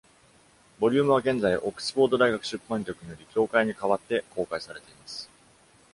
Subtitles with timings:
[0.79, 5.29] ボリュームは現在、オックスフォード大学出版局により、協会に代わって公開されています。